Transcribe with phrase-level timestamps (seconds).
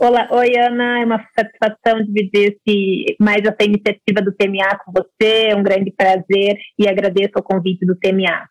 [0.00, 5.48] Olá, oi Ana, é uma satisfação dividir esse, mais essa iniciativa do TMA com você,
[5.50, 8.48] é um grande prazer e agradeço o convite do TMA.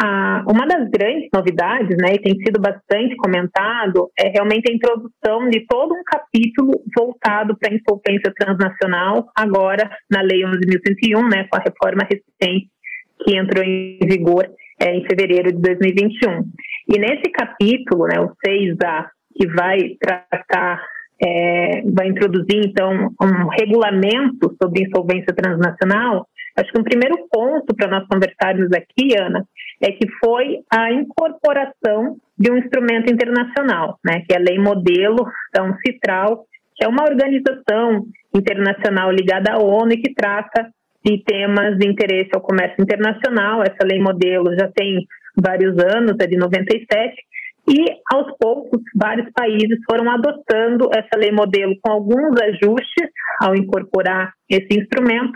[0.00, 5.66] Uma das grandes novidades, né, e tem sido bastante comentado, é realmente a introdução de
[5.66, 11.62] todo um capítulo voltado para a insolvência transnacional, agora na Lei 11.101, né, com a
[11.62, 12.70] reforma recente
[13.24, 14.48] que entrou em vigor
[14.80, 16.44] é, em fevereiro de 2021.
[16.88, 20.80] E nesse capítulo, né, o 6A, que vai tratar,
[21.20, 26.26] é, vai introduzir, então, um regulamento sobre insolvência transnacional,
[26.58, 29.44] Acho que um primeiro ponto para nós conversarmos aqui, Ana,
[29.80, 35.24] é que foi a incorporação de um instrumento internacional, né, que é a Lei Modelo,
[35.48, 40.68] então CITRAL, que é uma organização internacional ligada à ONU e que trata
[41.04, 43.62] de temas de interesse ao comércio internacional.
[43.62, 47.14] Essa lei modelo já tem vários anos, é de 97,
[47.68, 54.32] e aos poucos vários países foram adotando essa lei modelo com alguns ajustes ao incorporar
[54.48, 55.32] esse instrumento,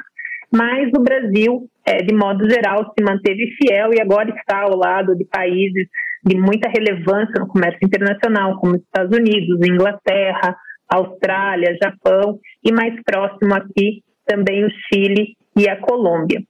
[0.52, 5.16] mas o Brasil, é, de modo geral, se manteve fiel e agora está ao lado
[5.16, 5.88] de países
[6.24, 10.56] de muita relevância no comércio internacional, como os Estados Unidos, Inglaterra,
[10.88, 16.40] Austrália, Japão e mais próximo aqui também o Chile e a Colômbia.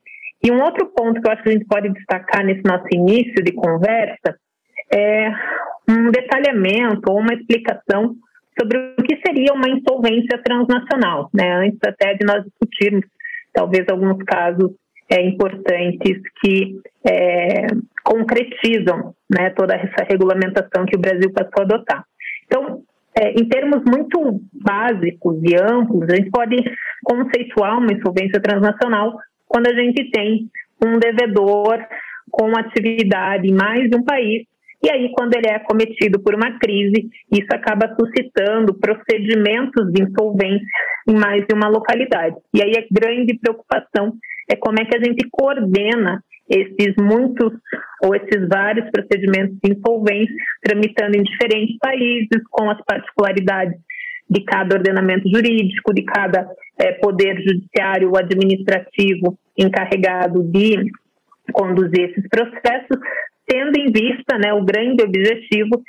[0.45, 3.43] E um outro ponto que eu acho que a gente pode destacar nesse nosso início
[3.45, 4.37] de conversa
[4.93, 5.31] é
[5.89, 8.15] um detalhamento ou uma explicação
[8.59, 11.67] sobre o que seria uma insolvência transnacional, né?
[11.67, 13.05] Antes até de nós discutirmos
[13.53, 14.71] talvez alguns casos
[15.09, 17.67] é, importantes que é,
[18.03, 22.05] concretizam né, toda essa regulamentação que o Brasil passou a adotar.
[22.47, 22.83] Então,
[23.19, 26.57] é, em termos muito básicos e amplos, a gente pode
[27.05, 30.49] conceituar uma insolvência transnacional quando a gente tem
[30.85, 31.79] um devedor
[32.31, 34.47] com atividade em mais de um país
[34.83, 40.67] e aí, quando ele é cometido por uma crise, isso acaba suscitando procedimentos de insolvência
[41.09, 42.37] em mais de uma localidade.
[42.55, 44.15] E aí a grande preocupação
[44.51, 47.53] é como é que a gente coordena esses muitos
[48.03, 53.79] ou esses vários procedimentos de insolvência tramitando em diferentes países, com as particularidades
[54.29, 56.49] de cada ordenamento jurídico, de cada
[56.79, 60.91] é, poder judiciário ou administrativo encarregado de
[61.53, 62.99] conduzir esses processos,
[63.47, 65.83] tendo em vista né, o grande objetivo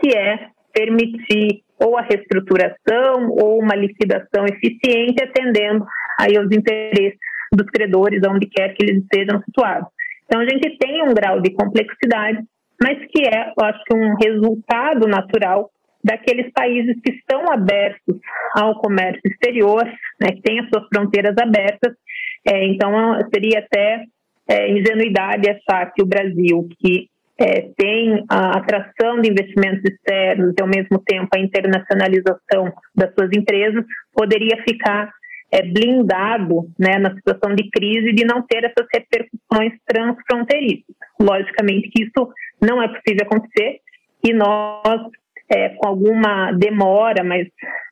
[0.00, 5.84] que é permitir ou a reestruturação ou uma liquidação eficiente, atendendo
[6.18, 7.18] aí aos interesses
[7.52, 9.88] dos credores, onde quer que eles estejam situados.
[10.24, 12.38] Então, a gente tem um grau de complexidade,
[12.80, 15.70] mas que é, eu acho que, um resultado natural
[16.02, 18.16] daqueles países que estão abertos
[18.54, 19.84] ao comércio exterior,
[20.20, 21.94] né, que têm as suas fronteiras abertas.
[22.46, 22.92] É, então,
[23.34, 24.04] seria até
[24.48, 27.08] é, ingenuidade achar que o Brasil, que
[27.40, 33.30] é, tem a atração de investimentos externos e, ao mesmo tempo, a internacionalização das suas
[33.34, 35.10] empresas, poderia ficar
[35.50, 40.94] é, blindado né, na situação de crise de não ter essas repercussões transfronteiriças.
[41.18, 43.80] Logicamente que isso não é possível acontecer
[44.22, 45.00] e nós,
[45.50, 47.48] é, com alguma demora, mas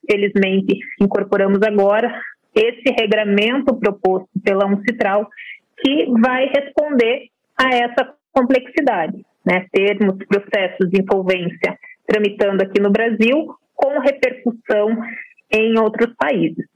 [0.09, 2.21] felizmente incorporamos agora,
[2.55, 5.29] esse regramento proposto pela Uncitral
[5.79, 9.67] que vai responder a essa complexidade, né?
[9.73, 14.97] Termos processos de insolvência tramitando aqui no Brasil com repercussão
[15.53, 16.67] em outros países.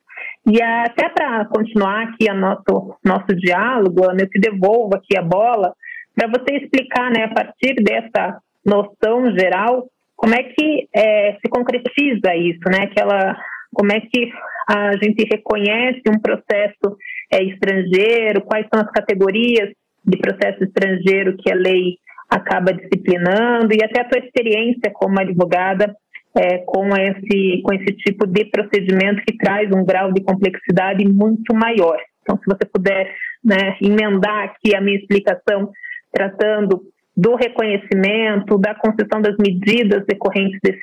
[0.46, 5.22] E até para continuar aqui o nosso, nosso diálogo, Ana, eu te devolvo aqui a
[5.22, 5.72] bola
[6.14, 12.34] para você explicar, né, a partir dessa noção geral, como é que é, se concretiza
[12.36, 12.84] isso, né?
[12.84, 13.36] Aquela,
[13.72, 14.30] como é que
[14.68, 16.96] a gente reconhece um processo
[17.32, 19.70] é, estrangeiro, quais são as categorias
[20.04, 21.96] de processo estrangeiro que a lei
[22.32, 25.94] acaba disciplinando e até a tua experiência como advogada
[26.34, 31.54] é, com esse com esse tipo de procedimento que traz um grau de complexidade muito
[31.54, 31.98] maior.
[32.22, 33.12] Então, se você puder
[33.44, 35.70] né, emendar aqui a minha explicação
[36.10, 36.80] tratando
[37.14, 40.80] do reconhecimento, da concessão das medidas decorrentes desse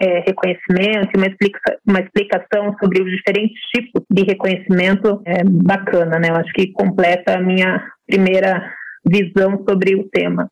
[0.00, 6.30] é, reconhecimento, uma, explica, uma explicação sobre os diferentes tipos de reconhecimento é bacana, né?
[6.30, 8.72] Eu acho que completa a minha primeira
[9.06, 10.50] visão sobre o tema.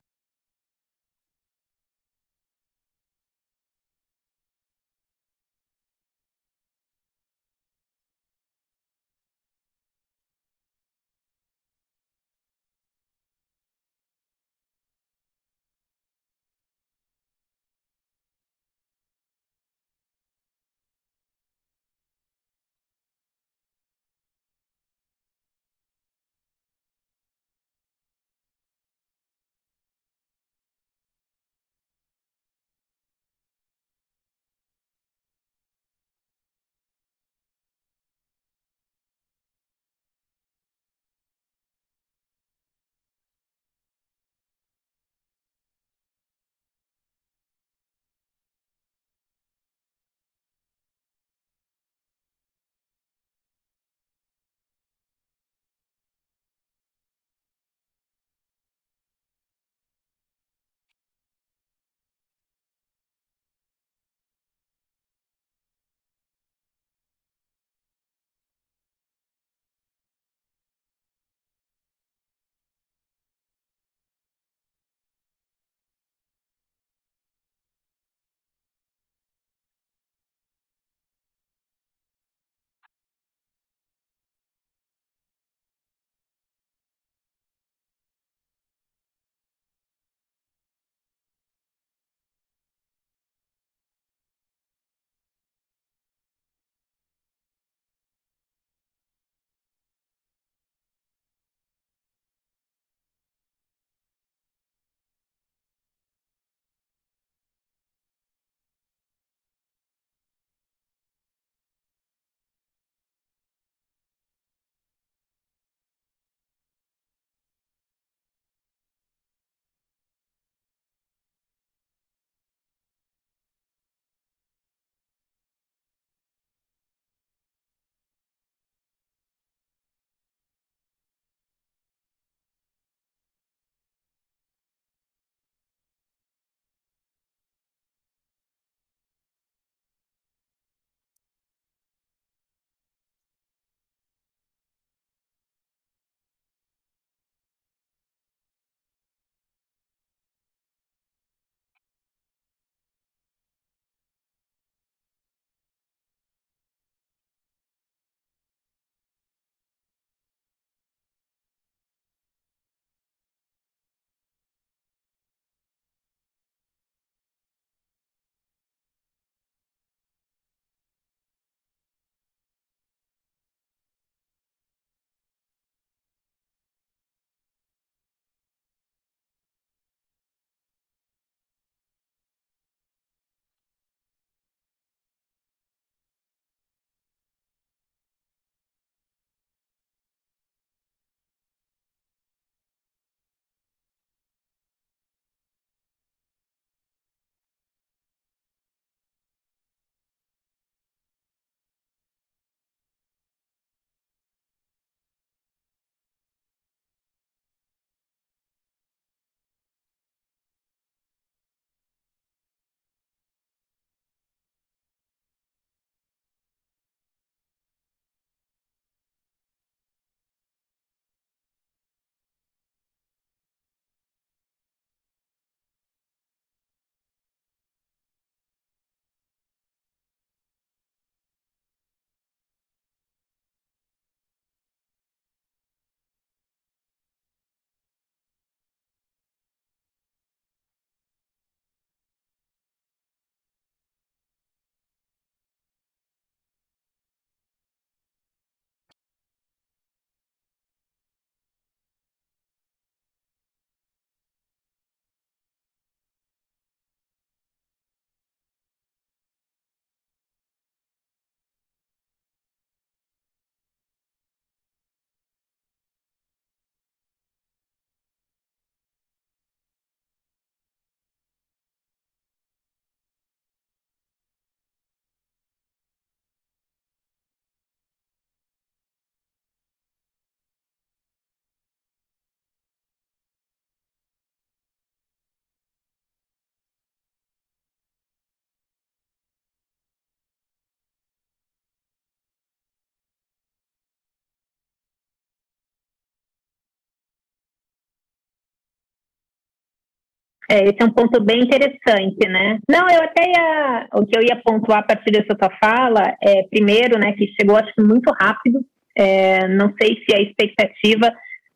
[300.49, 302.59] É, esse é um ponto bem interessante, né?
[302.69, 306.45] Não, eu até ia, o que eu ia pontuar a partir dessa tua fala é,
[306.45, 308.61] primeiro, né, que chegou acho muito rápido,
[308.97, 311.13] é, não sei se a expectativa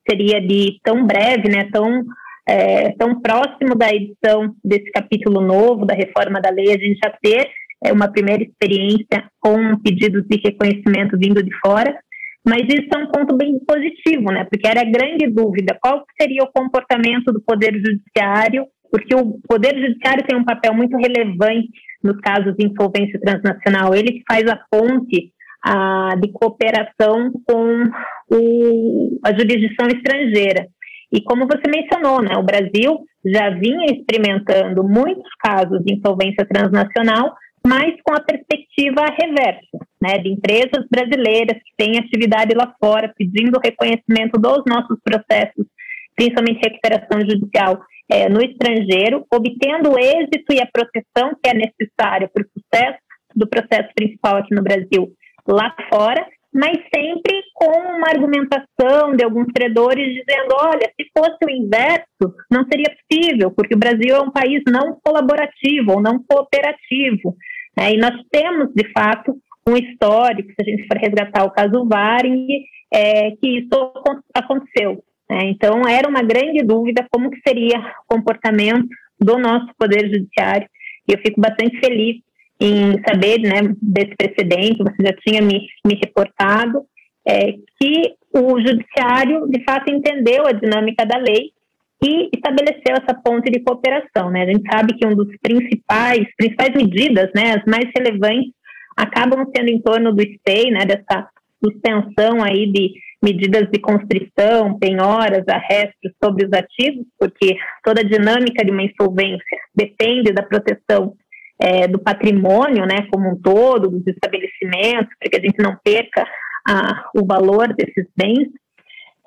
[0.08, 2.04] seria de tão breve, né, tão,
[2.48, 7.10] é, tão próximo da edição desse capítulo novo da reforma da lei, a gente já
[7.22, 7.48] ter
[7.84, 11.96] é, uma primeira experiência com pedidos de reconhecimento vindo de fora,
[12.44, 16.52] mas isso é um ponto bem positivo, né, porque era grande dúvida, qual seria o
[16.52, 21.70] comportamento do Poder Judiciário porque o Poder Judiciário tem um papel muito relevante
[22.02, 23.94] nos casos de insolvência transnacional.
[23.94, 25.32] Ele que faz a ponte
[26.20, 27.84] de cooperação com
[28.30, 30.66] o, a jurisdição estrangeira.
[31.12, 37.34] E como você mencionou, né, o Brasil já vinha experimentando muitos casos de insolvência transnacional,
[37.66, 43.60] mas com a perspectiva reversa, né, de empresas brasileiras que têm atividade lá fora, pedindo
[43.62, 45.66] reconhecimento dos nossos processos,
[46.16, 52.28] principalmente recuperação judicial é, no estrangeiro, obtendo o êxito e a proteção que é necessária
[52.32, 52.98] para o sucesso
[53.34, 55.12] do processo principal aqui no Brasil
[55.46, 61.50] lá fora, mas sempre com uma argumentação de alguns credores dizendo: olha, se fosse o
[61.50, 67.36] inverso, não seria possível, porque o Brasil é um país não colaborativo ou não cooperativo.
[67.78, 67.92] Né?
[67.92, 69.36] E nós temos, de fato,
[69.68, 72.46] um histórico, se a gente for resgatar o caso Varing,
[72.92, 73.92] é, que isso
[74.34, 75.04] aconteceu.
[75.30, 78.88] É, então, era uma grande dúvida como que seria o comportamento
[79.20, 80.68] do nosso Poder Judiciário,
[81.08, 82.16] e eu fico bastante feliz
[82.60, 86.84] em saber né, desse precedente, você já tinha me, me reportado,
[87.26, 91.52] é, que o Judiciário, de fato, entendeu a dinâmica da lei
[92.02, 94.30] e estabeleceu essa ponte de cooperação.
[94.30, 94.42] Né?
[94.42, 98.52] A gente sabe que um dos principais, principais medidas, né, as mais relevantes,
[98.96, 101.28] acabam sendo em torno do STEI, né, dessa
[101.62, 108.64] suspensão aí de medidas de constrição, penhoras, arrestos sobre os ativos, porque toda a dinâmica
[108.64, 111.14] de uma insolvência depende da proteção
[111.60, 116.26] é, do patrimônio, né, como um todo, dos estabelecimentos, para que a gente não perca
[116.66, 118.48] a, o valor desses bens.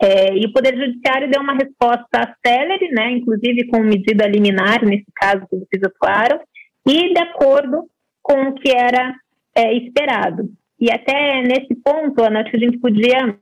[0.01, 5.05] É, e o Poder Judiciário deu uma resposta célere, né, inclusive com medida liminar, nesse
[5.15, 6.39] caso que vocês atuaram,
[6.87, 7.87] e de acordo
[8.23, 9.13] com o que era
[9.55, 10.49] é, esperado.
[10.79, 13.37] E até nesse ponto, Ana, acho que a gente podia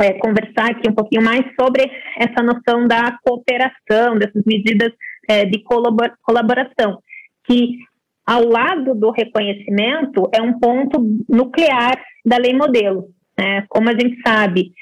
[0.00, 1.82] é, conversar aqui um pouquinho mais sobre
[2.18, 4.92] essa noção da cooperação, dessas medidas
[5.28, 6.98] é, de colaboração,
[7.46, 7.78] que
[8.26, 13.08] ao lado do reconhecimento é um ponto nuclear da lei modelo.
[13.38, 13.64] Né?
[13.68, 14.72] Como a gente sabe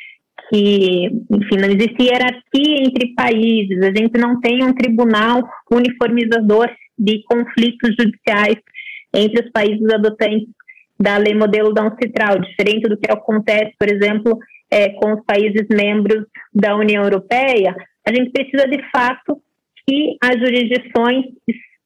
[0.49, 7.23] que, enfim, não existe hierarquia entre países, a gente não tem um tribunal uniformizador de
[7.25, 8.57] conflitos judiciais
[9.14, 10.49] entre os países adotantes
[10.99, 14.38] da lei modelo da UNCITRAL, diferente do que acontece, por exemplo,
[14.73, 17.76] é, com os países membros da União Europeia,
[18.07, 19.38] a gente precisa de fato
[19.87, 21.26] que as jurisdições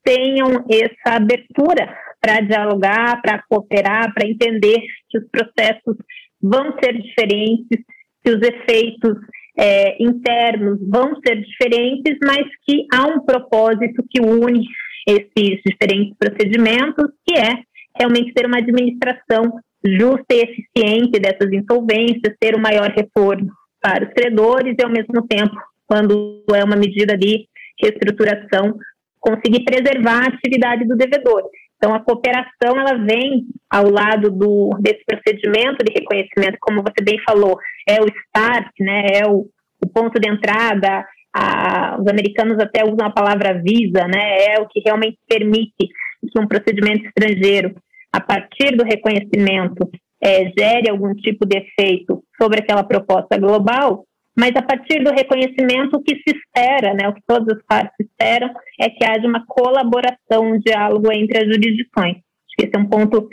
[0.04, 5.96] tenham essa abertura para dialogar, para cooperar, para entender que os processos
[6.40, 7.84] vão ser diferentes,
[8.24, 9.18] que os efeitos
[9.58, 14.64] é, internos vão ser diferentes, mas que há um propósito que une
[15.08, 17.62] esses diferentes procedimentos, que é
[17.98, 19.42] realmente ter uma administração
[19.84, 24.90] justa e eficiente dessas insolvências, ter o um maior retorno para os credores e, ao
[24.90, 25.56] mesmo tempo,
[25.86, 27.46] quando é uma medida de
[27.80, 28.76] reestruturação,
[29.20, 31.42] conseguir preservar a atividade do devedor.
[31.76, 37.18] Então, a cooperação ela vem ao lado do, desse procedimento de reconhecimento, como você bem
[37.24, 39.46] falou, é o start, né, é o,
[39.84, 41.06] o ponto de entrada.
[41.34, 46.40] A, os americanos até usam a palavra visa, né, é o que realmente permite que
[46.40, 47.74] um procedimento estrangeiro
[48.16, 49.90] a partir do reconhecimento,
[50.22, 55.98] é, gere algum tipo de efeito sobre aquela proposta global, mas a partir do reconhecimento,
[55.98, 59.44] o que se espera, né, o que todas as partes esperam, é que haja uma
[59.46, 62.16] colaboração, um diálogo entre as jurisdições.
[62.16, 63.28] Acho que esse é um ponto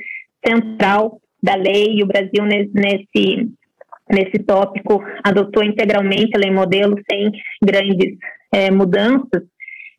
[0.45, 3.49] central da lei e o Brasil nesse,
[4.11, 7.31] nesse tópico adotou integralmente a lei modelo sem
[7.63, 8.17] grandes
[8.53, 9.43] é, mudanças,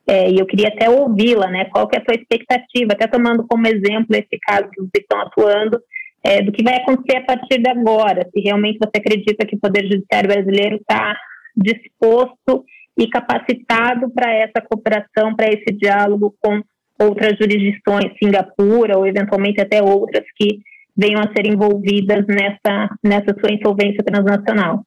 [0.07, 1.65] é, e eu queria até ouvi-la, né?
[1.67, 5.21] Qual que é a sua expectativa, até tomando como exemplo esse caso que vocês estão
[5.21, 5.81] atuando,
[6.23, 9.61] é, do que vai acontecer a partir de agora, se realmente você acredita que o
[9.61, 11.17] Poder Judiciário brasileiro está
[11.57, 12.65] disposto
[12.99, 16.63] e capacitado para essa cooperação, para esse diálogo com
[17.01, 20.61] outras jurisdições, Singapura ou eventualmente até outras que
[20.97, 24.83] venham a ser envolvidas nessa, nessa sua insolvência transnacional.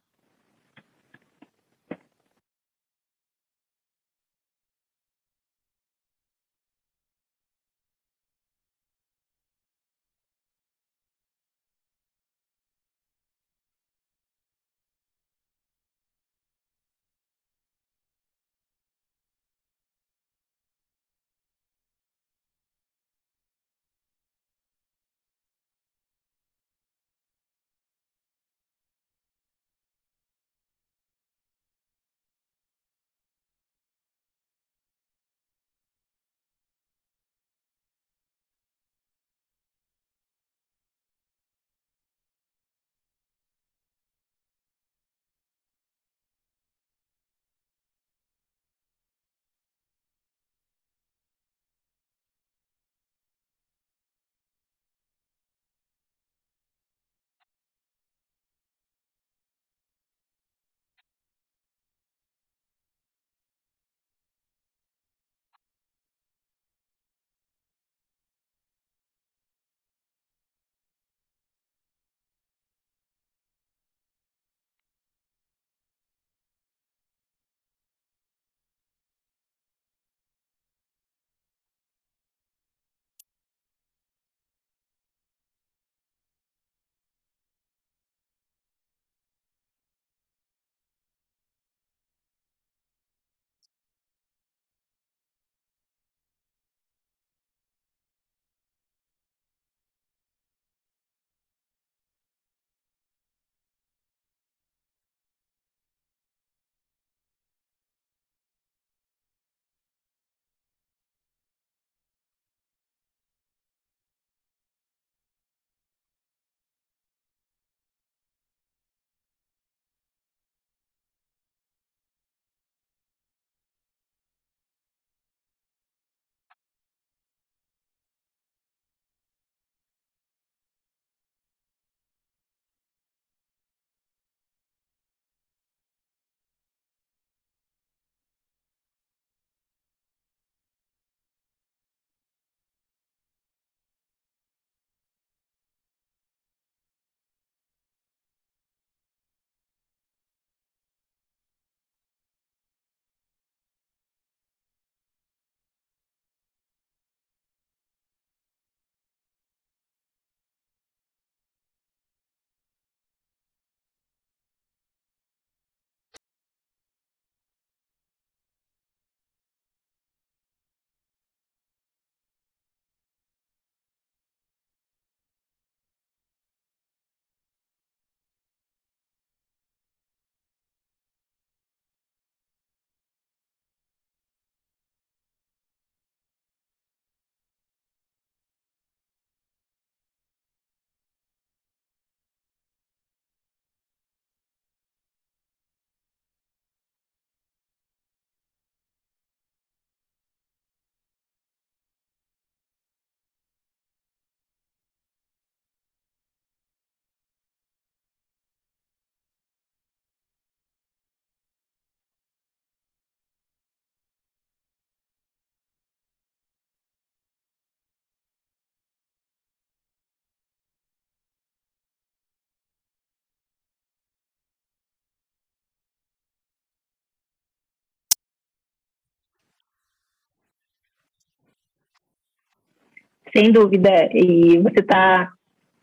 [233.37, 235.29] Sem dúvida, e você está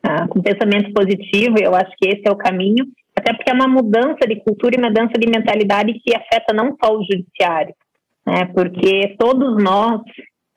[0.03, 2.85] ah, com pensamento positivo, eu acho que esse é o caminho,
[3.17, 6.77] até porque é uma mudança de cultura e uma mudança de mentalidade que afeta não
[6.83, 7.73] só o judiciário,
[8.27, 10.01] né, porque todos nós,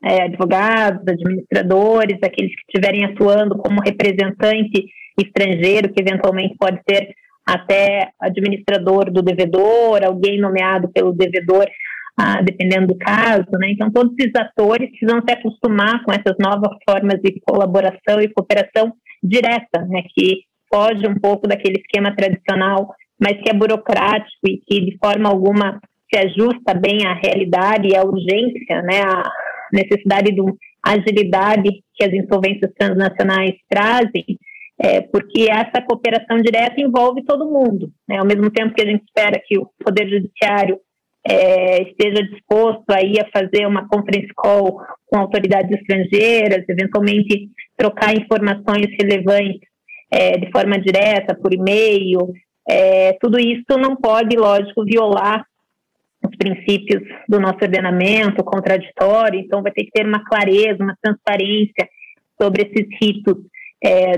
[0.04, 4.88] é, advogados, administradores, aqueles que estiverem atuando como representante
[5.20, 7.14] estrangeiro, que eventualmente pode ser
[7.46, 11.68] até administrador do devedor, alguém nomeado pelo devedor,
[12.18, 13.72] ah, dependendo do caso, né?
[13.72, 18.92] Então, todos esses atores precisam se acostumar com essas novas formas de colaboração e cooperação
[19.22, 20.02] direta, né?
[20.16, 25.30] Que foge um pouco daquele esquema tradicional, mas que é burocrático e que, de forma
[25.30, 25.80] alguma,
[26.12, 29.02] se ajusta bem à realidade e à urgência, né?
[29.04, 29.24] A
[29.72, 30.42] necessidade de
[30.84, 34.26] agilidade que as insolvências transnacionais trazem,
[34.80, 37.92] é, porque essa cooperação direta envolve todo mundo.
[38.08, 38.18] Né?
[38.18, 40.80] Ao mesmo tempo que a gente espera que o Poder Judiciário
[41.30, 48.88] é, esteja disposto aí a fazer uma conference call com autoridades estrangeiras, eventualmente trocar informações
[49.00, 49.68] relevantes
[50.10, 52.34] é, de forma direta, por e-mail,
[52.68, 55.46] é, tudo isso não pode, lógico, violar
[56.26, 61.88] os princípios do nosso ordenamento contraditório, então vai ter que ter uma clareza, uma transparência
[62.42, 63.36] sobre esses ritos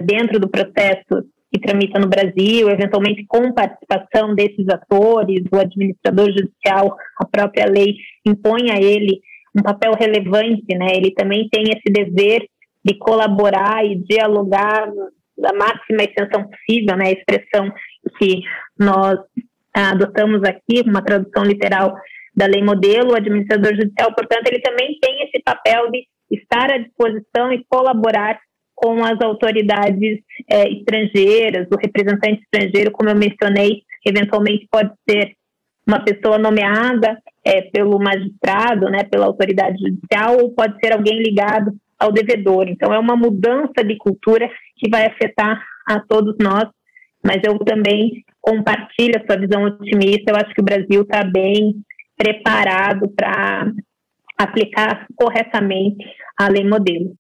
[0.06, 6.96] dentro do processo que tramita no Brasil, eventualmente com participação desses atores, o administrador judicial,
[7.18, 9.20] a própria lei impõe a ele
[9.58, 10.88] um papel relevante, né?
[10.96, 12.48] Ele também tem esse dever
[12.86, 14.92] de colaborar e dialogar
[15.38, 17.08] da máxima extensão possível, né?
[17.08, 17.72] A expressão
[18.20, 18.42] que
[18.78, 19.18] nós
[19.74, 21.96] adotamos aqui, uma tradução literal
[22.36, 26.78] da lei modelo, o administrador judicial, portanto, ele também tem esse papel de estar à
[26.78, 28.40] disposição e colaborar
[28.82, 35.34] com as autoridades é, estrangeiras, o representante estrangeiro, como eu mencionei, eventualmente pode ser
[35.86, 41.74] uma pessoa nomeada é, pelo magistrado, né, pela autoridade judicial, ou pode ser alguém ligado
[42.00, 42.70] ao devedor.
[42.70, 46.70] Então, é uma mudança de cultura que vai afetar a todos nós,
[47.22, 50.32] mas eu também compartilho sua visão otimista.
[50.32, 51.76] Eu acho que o Brasil está bem
[52.16, 53.74] preparado para
[54.38, 56.06] aplicar corretamente
[56.40, 57.19] a lei modelo.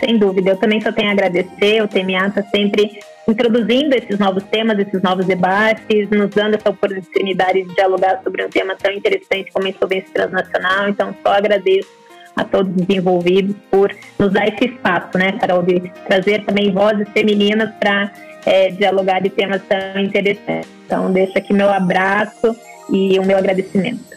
[0.00, 1.82] Sem dúvida, eu também só tenho a agradecer.
[1.82, 7.62] O TMA está sempre introduzindo esses novos temas, esses novos debates, nos dando essa oportunidade
[7.62, 10.88] de dialogar sobre um tema tão interessante como a insolvência transnacional.
[10.88, 11.88] Então, só agradeço
[12.34, 17.06] a todos os envolvidos por nos dar esse espaço, né, Carol, de trazer também vozes
[17.10, 18.10] femininas para
[18.46, 20.70] é, dialogar de temas tão interessantes.
[20.86, 22.56] Então, deixo aqui meu abraço
[22.90, 24.10] e o meu agradecimento.